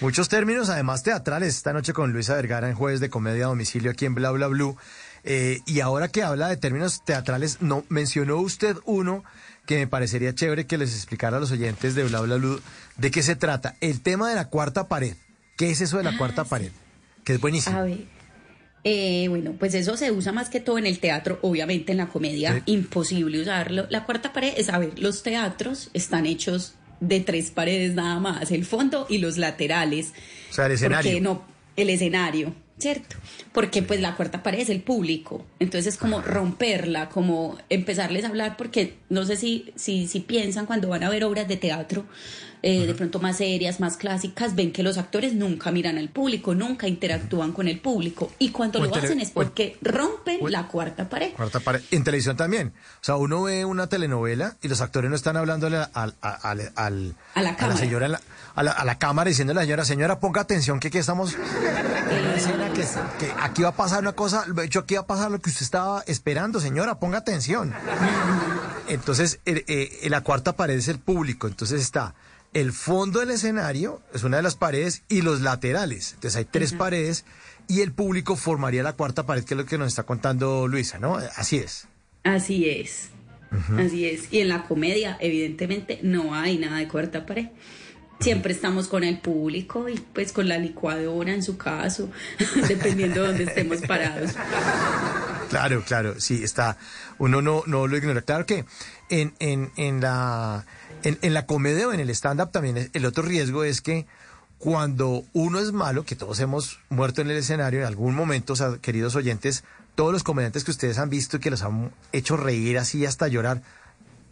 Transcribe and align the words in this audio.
Muchos 0.00 0.28
términos, 0.28 0.68
además 0.68 1.02
teatrales, 1.02 1.56
esta 1.56 1.72
noche 1.72 1.92
con 1.92 2.12
Luisa 2.12 2.34
Vergara 2.34 2.68
en 2.68 2.76
Jueves 2.76 3.00
de 3.00 3.10
Comedia 3.10 3.46
a 3.46 3.48
Domicilio 3.48 3.90
aquí 3.90 4.04
en 4.04 4.14
Bla 4.14 4.30
Bla 4.30 4.46
Blue. 4.46 4.76
Eh, 5.24 5.60
y 5.66 5.80
ahora 5.80 6.06
que 6.08 6.22
habla 6.22 6.48
de 6.48 6.56
términos 6.56 7.04
teatrales, 7.04 7.60
no 7.60 7.84
mencionó 7.88 8.36
usted 8.36 8.76
uno 8.84 9.24
que 9.66 9.76
me 9.78 9.86
parecería 9.88 10.34
chévere 10.34 10.66
que 10.66 10.78
les 10.78 10.94
explicara 10.94 11.36
a 11.36 11.40
los 11.40 11.50
oyentes 11.50 11.96
de 11.96 12.04
Bla 12.04 12.20
Bla 12.20 12.36
Blue 12.36 12.60
de 12.96 13.10
qué 13.10 13.22
se 13.22 13.34
trata. 13.34 13.74
El 13.80 14.00
tema 14.00 14.28
de 14.28 14.36
la 14.36 14.48
cuarta 14.48 14.86
pared. 14.86 15.16
¿Qué 15.56 15.70
es 15.70 15.80
eso 15.80 15.98
de 15.98 16.04
la 16.04 16.10
Ah, 16.10 16.16
cuarta 16.16 16.44
sí. 16.44 16.50
pared? 16.50 16.70
Que 17.24 17.32
es 17.34 17.40
buenísimo. 17.40 17.76
A 17.76 17.82
ver. 17.82 18.04
Eh, 18.84 19.26
bueno, 19.28 19.54
pues 19.58 19.74
eso 19.74 19.96
se 19.96 20.12
usa 20.12 20.30
más 20.32 20.48
que 20.48 20.60
todo 20.60 20.78
en 20.78 20.86
el 20.86 21.00
teatro, 21.00 21.40
obviamente 21.42 21.90
en 21.90 21.98
la 21.98 22.06
comedia, 22.06 22.54
Sí. 22.54 22.62
imposible 22.66 23.40
usarlo. 23.42 23.86
La 23.90 24.04
cuarta 24.04 24.32
pared 24.32 24.54
es, 24.56 24.68
a 24.68 24.78
ver, 24.78 24.96
los 25.00 25.24
teatros 25.24 25.90
están 25.92 26.24
hechos 26.26 26.74
de 27.00 27.20
tres 27.20 27.50
paredes 27.50 27.94
nada 27.94 28.18
más, 28.20 28.50
el 28.50 28.64
fondo 28.64 29.06
y 29.08 29.18
los 29.18 29.36
laterales. 29.36 30.12
O 30.50 30.54
sea, 30.54 30.66
el 30.66 30.72
escenario. 30.72 31.10
Porque 31.10 31.20
no, 31.20 31.42
el 31.76 31.90
escenario, 31.90 32.54
¿cierto? 32.78 33.16
Porque 33.52 33.82
pues 33.82 34.00
la 34.00 34.16
cuarta 34.16 34.42
pared 34.42 34.60
es 34.60 34.70
el 34.70 34.80
público. 34.80 35.44
Entonces 35.58 35.96
como 35.96 36.20
romperla, 36.20 37.08
como 37.08 37.56
empezarles 37.68 38.24
a 38.24 38.28
hablar, 38.28 38.56
porque 38.56 38.94
no 39.08 39.24
sé 39.24 39.36
si, 39.36 39.72
si, 39.76 40.06
si 40.06 40.20
piensan 40.20 40.66
cuando 40.66 40.88
van 40.88 41.04
a 41.04 41.10
ver 41.10 41.24
obras 41.24 41.48
de 41.48 41.56
teatro, 41.56 42.06
eh, 42.62 42.86
de 42.86 42.94
pronto 42.94 43.20
más 43.20 43.36
serias, 43.38 43.80
más 43.80 43.96
clásicas, 43.96 44.54
ven 44.54 44.72
que 44.72 44.82
los 44.82 44.98
actores 44.98 45.34
nunca 45.34 45.70
miran 45.70 45.98
al 45.98 46.08
público, 46.08 46.54
nunca 46.54 46.88
interactúan 46.88 47.52
con 47.52 47.68
el 47.68 47.80
público. 47.80 48.30
Y 48.38 48.50
cuando 48.50 48.80
O 48.80 48.84
lo 48.84 48.94
hacen 48.94 49.20
es 49.20 49.30
porque 49.30 49.76
rompen 49.82 50.38
la 50.50 50.66
cuarta 50.68 51.08
pared. 51.08 51.32
Cuarta 51.34 51.60
pared. 51.60 51.80
En 51.90 52.04
televisión 52.04 52.36
también. 52.36 52.72
O 53.00 53.04
sea, 53.04 53.16
uno 53.16 53.42
ve 53.44 53.64
una 53.64 53.86
telenovela 53.88 54.56
y 54.62 54.68
los 54.68 54.80
actores 54.80 55.08
no 55.10 55.16
están 55.16 55.36
hablándole 55.36 55.78
al, 55.92 56.14
al- 56.20 56.72
al- 56.74 57.14
A 57.34 57.42
la 57.42 57.56
cámara. 57.56 57.78
señora, 57.78 58.06
en 58.06 58.12
la- 58.12 58.20
a 58.54 58.62
la, 58.64 58.72
a 58.72 58.84
la 58.84 58.98
cámara 58.98 59.28
diciéndole 59.28 59.60
a 59.60 59.62
la 59.62 59.66
señora, 59.66 59.84
señora, 59.84 60.18
ponga 60.20 60.40
atención 60.40 60.80
que 60.80 60.88
aquí 60.88 60.98
estamos 60.98 61.34
en 61.34 62.24
una 62.24 62.34
escena 62.34 62.72
que, 62.72 62.80
que 63.24 63.32
aquí 63.40 63.62
va 63.62 63.68
a 63.68 63.76
pasar 63.76 64.00
una 64.00 64.12
cosa, 64.14 64.44
de 64.48 64.64
hecho 64.64 64.80
aquí 64.80 64.94
va 64.94 65.02
a 65.02 65.06
pasar 65.06 65.30
lo 65.30 65.38
que 65.38 65.50
usted 65.50 65.62
estaba 65.62 66.02
esperando, 66.08 66.58
señora, 66.58 66.98
ponga 66.98 67.18
atención. 67.18 67.72
Entonces, 68.88 69.38
eh, 69.44 70.06
la 70.08 70.22
cuarta 70.22 70.54
pared 70.56 70.76
es 70.76 70.88
el 70.88 70.98
público, 70.98 71.46
entonces 71.46 71.80
está 71.82 72.14
el 72.54 72.72
fondo 72.72 73.20
del 73.20 73.30
escenario, 73.30 74.02
es 74.14 74.24
una 74.24 74.38
de 74.38 74.42
las 74.42 74.56
paredes, 74.56 75.02
y 75.08 75.22
los 75.22 75.40
laterales. 75.40 76.14
Entonces 76.14 76.36
hay 76.36 76.44
tres 76.44 76.72
paredes 76.72 77.24
y 77.68 77.82
el 77.82 77.92
público 77.92 78.36
formaría 78.36 78.82
la 78.82 78.94
cuarta 78.94 79.26
pared, 79.26 79.44
que 79.44 79.54
es 79.54 79.58
lo 79.58 79.66
que 79.66 79.78
nos 79.78 79.88
está 79.88 80.04
contando 80.04 80.66
Luisa, 80.66 80.98
¿no? 80.98 81.16
Así 81.36 81.58
es. 81.58 81.86
Así 82.24 82.68
es. 82.68 83.10
Así 83.78 84.06
es. 84.06 84.32
Y 84.32 84.40
en 84.40 84.48
la 84.48 84.64
comedia, 84.64 85.16
evidentemente, 85.20 86.00
no 86.02 86.34
hay 86.34 86.58
nada 86.58 86.78
de 86.78 86.88
cuarta 86.88 87.26
pared. 87.26 87.48
Siempre 88.20 88.52
estamos 88.52 88.88
con 88.88 89.04
el 89.04 89.20
público 89.20 89.88
y 89.88 89.94
pues 89.94 90.32
con 90.32 90.48
la 90.48 90.58
licuadora 90.58 91.32
en 91.32 91.42
su 91.42 91.56
caso, 91.56 92.10
dependiendo 92.68 93.22
de 93.22 93.28
dónde 93.28 93.44
estemos 93.44 93.80
parados. 93.82 94.32
Claro, 95.48 95.82
claro, 95.84 96.20
sí, 96.20 96.42
está. 96.44 96.76
Uno 97.18 97.42
no, 97.42 97.62
no 97.66 97.86
lo 97.86 97.96
ignora. 97.96 98.22
Claro 98.22 98.46
que 98.46 98.64
en, 99.08 99.34
en, 99.38 99.72
en 99.76 100.00
la 100.00 100.66
en, 101.02 101.18
en 101.22 101.34
la 101.34 101.46
comedia 101.46 101.88
o 101.88 101.92
en 101.92 102.00
el 102.00 102.10
stand-up 102.10 102.50
también 102.50 102.90
el 102.92 103.06
otro 103.06 103.22
riesgo 103.22 103.64
es 103.64 103.80
que 103.80 104.06
cuando 104.58 105.24
uno 105.32 105.60
es 105.60 105.72
malo, 105.72 106.04
que 106.04 106.16
todos 106.16 106.40
hemos 106.40 106.80
muerto 106.88 107.22
en 107.22 107.30
el 107.30 107.36
escenario 107.36 107.80
en 107.80 107.86
algún 107.86 108.14
momento, 108.14 108.54
o 108.54 108.56
sea, 108.56 108.78
queridos 108.78 109.14
oyentes, 109.14 109.64
todos 109.94 110.12
los 110.12 110.24
comediantes 110.24 110.64
que 110.64 110.72
ustedes 110.72 110.98
han 110.98 111.10
visto 111.10 111.36
y 111.36 111.40
que 111.40 111.50
los 111.50 111.62
han 111.62 111.92
hecho 112.12 112.36
reír 112.36 112.78
así 112.78 113.06
hasta 113.06 113.28
llorar, 113.28 113.62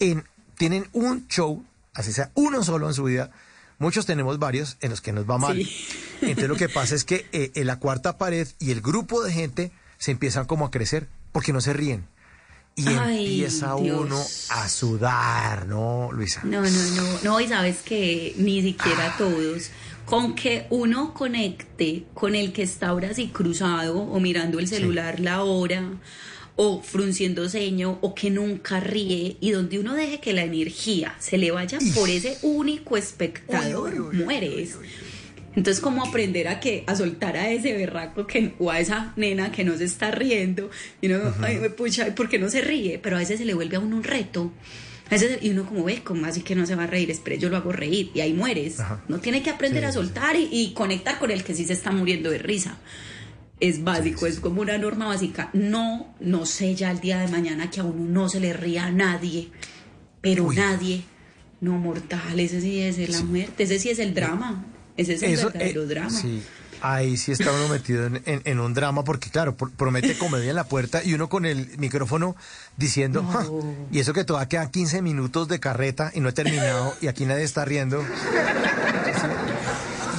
en, 0.00 0.24
tienen 0.56 0.88
un 0.92 1.26
show, 1.28 1.64
así 1.94 2.12
sea 2.12 2.30
uno 2.34 2.64
solo 2.64 2.88
en 2.88 2.94
su 2.94 3.04
vida. 3.04 3.30
Muchos 3.78 4.06
tenemos 4.06 4.40
varios 4.40 4.76
en 4.80 4.90
los 4.90 5.00
que 5.00 5.12
nos 5.12 5.28
va 5.28 5.38
mal. 5.38 5.56
Sí. 5.56 5.88
Entonces 6.22 6.48
lo 6.48 6.56
que 6.56 6.68
pasa 6.68 6.96
es 6.96 7.04
que 7.04 7.26
eh, 7.30 7.52
en 7.54 7.68
la 7.68 7.78
cuarta 7.78 8.18
pared 8.18 8.48
y 8.58 8.72
el 8.72 8.80
grupo 8.80 9.22
de 9.22 9.32
gente 9.32 9.72
se 9.98 10.12
empiezan 10.12 10.46
como 10.46 10.64
a 10.64 10.70
crecer 10.70 11.08
porque 11.32 11.52
no 11.52 11.60
se 11.60 11.72
ríen. 11.72 12.06
Y 12.76 12.86
Ay, 12.86 13.26
empieza 13.42 13.74
Dios. 13.74 14.00
uno 14.06 14.22
a 14.50 14.68
sudar, 14.68 15.66
¿no, 15.66 16.10
Luisa? 16.12 16.42
No, 16.44 16.62
no, 16.62 16.68
no, 16.70 17.18
no, 17.24 17.40
y 17.40 17.48
sabes 17.48 17.78
que 17.78 18.34
ni 18.38 18.62
siquiera 18.62 19.14
todos. 19.18 19.70
Con 20.04 20.34
que 20.34 20.66
uno 20.70 21.12
conecte 21.12 22.04
con 22.14 22.34
el 22.34 22.52
que 22.52 22.62
está 22.62 22.88
ahora 22.88 23.10
así 23.10 23.28
cruzado 23.28 23.98
o 23.98 24.20
mirando 24.20 24.58
el 24.58 24.68
celular 24.68 25.20
la 25.20 25.42
hora 25.42 25.90
o 26.56 26.80
frunciendo 26.80 27.48
ceño 27.48 27.98
o 28.00 28.14
que 28.14 28.30
nunca 28.30 28.80
ríe 28.80 29.36
y 29.40 29.50
donde 29.50 29.78
uno 29.78 29.94
deje 29.94 30.18
que 30.18 30.32
la 30.32 30.44
energía 30.44 31.14
se 31.18 31.36
le 31.36 31.50
vaya 31.50 31.78
por 31.94 32.08
ese 32.08 32.38
único 32.42 32.96
espectador, 32.96 33.92
Uy, 33.92 34.00
uy, 34.00 34.16
uy, 34.18 34.24
mueres. 34.24 34.76
Entonces, 35.58 35.82
¿cómo 35.82 36.04
aprender 36.04 36.46
a 36.46 36.60
que 36.60 36.84
a 36.86 36.94
soltar 36.94 37.36
a 37.36 37.50
ese 37.50 37.72
berraco 37.72 38.28
que, 38.28 38.54
o 38.60 38.70
a 38.70 38.78
esa 38.78 39.12
nena 39.16 39.50
que 39.50 39.64
no 39.64 39.76
se 39.76 39.84
está 39.84 40.12
riendo? 40.12 40.70
Y 41.00 41.08
uno, 41.08 41.34
ay, 41.42 41.56
me 41.56 41.68
pucha, 41.68 42.06
¿y 42.06 42.12
¿por 42.12 42.28
qué 42.28 42.38
no 42.38 42.48
se 42.48 42.60
ríe? 42.60 43.00
Pero 43.02 43.16
a 43.16 43.18
veces 43.18 43.38
se 43.40 43.44
le 43.44 43.54
vuelve 43.54 43.74
a 43.76 43.80
uno 43.80 43.96
un 43.96 44.04
reto. 44.04 44.52
A 45.08 45.10
veces, 45.10 45.40
y 45.42 45.50
uno 45.50 45.66
como 45.66 45.82
ve, 45.82 46.04
como 46.04 46.26
así 46.26 46.42
que 46.42 46.54
no 46.54 46.64
se 46.64 46.76
va 46.76 46.84
a 46.84 46.86
reír, 46.86 47.10
espere, 47.10 47.38
yo 47.38 47.48
lo 47.48 47.56
hago 47.56 47.72
reír 47.72 48.12
y 48.14 48.20
ahí 48.20 48.34
mueres. 48.34 48.78
Ajá. 48.78 49.02
No 49.08 49.18
tiene 49.18 49.42
que 49.42 49.50
aprender 49.50 49.82
Sí, 49.82 49.86
a 49.86 49.90
sí, 49.90 49.94
soltar 49.98 50.36
y, 50.36 50.48
y 50.52 50.74
conectar 50.74 51.18
con 51.18 51.32
el 51.32 51.42
que 51.42 51.56
sí 51.56 51.64
se 51.64 51.72
está 51.72 51.90
muriendo 51.90 52.30
de 52.30 52.38
risa. 52.38 52.78
Es 53.58 53.82
básico, 53.82 54.28
es 54.28 54.38
como 54.38 54.60
una 54.60 54.78
norma 54.78 55.06
básica. 55.08 55.50
No, 55.54 56.14
no 56.20 56.46
sé 56.46 56.76
ya 56.76 56.92
el 56.92 57.00
día 57.00 57.18
de 57.18 57.26
mañana 57.32 57.68
que 57.68 57.80
a 57.80 57.82
uno 57.82 58.04
no 58.04 58.28
se 58.28 58.38
le 58.38 58.52
ría 58.52 58.84
a 58.86 58.92
nadie, 58.92 59.48
pero 60.20 60.44
Uy. 60.44 60.54
nadie. 60.54 61.02
No, 61.60 61.72
mortal, 61.78 62.38
ese 62.38 62.60
sí 62.60 62.78
es 62.80 62.96
la 63.10 63.22
muerte, 63.22 63.64
ese 63.64 63.80
sí 63.80 63.90
es 63.90 63.98
el 63.98 64.14
drama. 64.14 64.64
Ese 64.98 65.14
es 65.14 65.22
el 65.22 65.36
verdadero 65.36 65.82
eh, 65.82 65.86
drama. 65.86 66.10
Sí, 66.10 66.42
ahí 66.82 67.16
sí 67.16 67.32
está 67.32 67.50
uno 67.52 67.68
metido 67.68 68.04
en, 68.06 68.22
en- 68.26 68.42
en 68.44 68.60
un 68.60 68.74
drama 68.74 69.02
porque, 69.04 69.30
claro, 69.30 69.56
promete 69.56 70.18
comedia 70.18 70.50
en 70.50 70.56
la 70.56 70.64
puerta 70.64 71.02
y 71.02 71.14
uno 71.14 71.28
con 71.28 71.46
el 71.46 71.78
micrófono 71.78 72.36
diciendo, 72.76 73.22
No. 73.22 73.30
"Ja, 73.32 73.46
y 73.90 73.98
eso 74.00 74.12
que 74.12 74.24
todavía 74.24 74.48
quedan 74.48 74.70
15 74.70 75.00
minutos 75.02 75.48
de 75.48 75.58
carreta 75.60 76.10
y 76.14 76.20
no 76.20 76.28
he 76.28 76.32
terminado 76.32 76.94
y 77.00 77.06
aquí 77.06 77.24
nadie 77.24 77.44
está 77.44 77.64
riendo. 77.64 78.04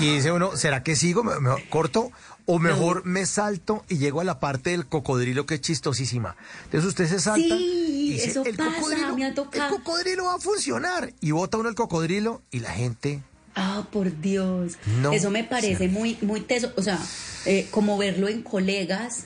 Y 0.00 0.14
dice 0.14 0.30
uno, 0.30 0.56
¿será 0.56 0.82
que 0.84 0.94
sigo? 0.94 1.24
¿Me, 1.24 1.38
me 1.40 1.50
corto? 1.68 2.12
O 2.46 2.58
mejor 2.58 3.04
me 3.04 3.26
salto 3.26 3.84
y 3.88 3.98
llego 3.98 4.20
a 4.20 4.24
la 4.24 4.38
parte 4.38 4.70
del 4.70 4.86
cocodrilo 4.86 5.44
que 5.44 5.56
es 5.56 5.60
chistosísima. 5.60 6.36
Entonces 6.64 6.88
usted 6.88 7.06
se 7.08 7.18
salta 7.20 7.56
Sí, 7.56 8.06
y 8.08 8.12
dice, 8.12 8.30
eso 8.30 8.44
el 8.44 8.56
pasa, 8.56 8.74
cocodrilo, 8.76 9.16
me 9.16 9.24
ha 9.24 9.28
el 9.28 9.34
tocado". 9.34 9.76
cocodrilo 9.76 10.24
va 10.26 10.34
a 10.36 10.38
funcionar. 10.38 11.12
Y 11.20 11.32
bota 11.32 11.58
uno 11.58 11.68
el 11.68 11.74
cocodrilo 11.74 12.40
y 12.52 12.60
la 12.60 12.70
gente 12.70 13.20
Ah, 13.60 13.88
por 13.90 14.20
Dios. 14.20 14.78
No 15.02 15.12
Eso 15.12 15.30
me 15.30 15.42
parece 15.42 15.88
muy, 15.88 16.16
muy 16.22 16.40
teso. 16.42 16.72
O 16.76 16.82
sea, 16.82 16.98
eh, 17.44 17.66
como 17.72 17.98
verlo 17.98 18.28
en 18.28 18.42
colegas, 18.42 19.24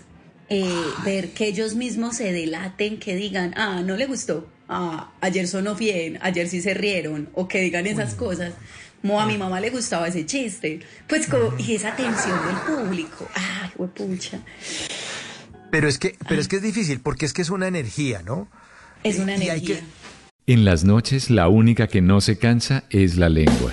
eh, 0.49 0.65
ver 1.05 1.31
que 1.35 1.47
ellos 1.49 1.75
mismos 1.75 2.17
se 2.17 2.33
delaten, 2.33 2.99
que 2.99 3.15
digan, 3.15 3.53
ah, 3.59 3.83
no 3.85 3.97
le 3.97 4.07
gustó. 4.07 4.49
Ah, 4.69 5.13
ayer 5.21 5.47
sonó 5.47 5.75
bien, 5.75 6.19
ayer 6.23 6.49
sí 6.49 6.63
se 6.63 6.73
rieron. 6.73 7.29
O 7.35 7.47
que 7.47 7.61
digan 7.61 7.87
esas 7.87 8.15
cosas. 8.15 8.55
Como 9.03 9.21
a 9.21 9.27
mi 9.27 9.37
mamá 9.37 9.61
le 9.61 9.69
gustaba 9.71 10.09
ese 10.09 10.25
chiste. 10.25 10.81
Pues 11.09 11.27
como, 11.27 11.53
y 11.59 11.75
esa 11.75 11.95
tensión 11.95 12.39
del 12.47 12.57
público. 12.77 13.29
Ay, 13.35 13.71
pucha. 13.95 14.39
Pero 15.71 15.89
es 15.89 15.99
que, 15.99 16.17
pero 16.29 16.41
es 16.41 16.49
que 16.49 16.57
es 16.57 16.63
difícil 16.63 17.01
porque 17.01 17.27
es 17.27 17.33
que 17.33 17.43
es 17.43 17.51
una 17.51 17.67
energía, 17.67 18.23
¿no? 18.23 18.49
Es 19.03 19.19
una 19.19 19.33
Y 19.37 19.41
hay 19.43 19.49
energía. 19.59 19.81
que- 19.81 20.53
En 20.53 20.65
las 20.65 20.85
noches 20.85 21.31
la 21.31 21.49
única 21.49 21.87
que 21.89 22.01
no 22.01 22.21
se 22.21 22.39
cansa 22.39 22.85
es 22.91 23.17
la 23.17 23.29
lengua. 23.29 23.73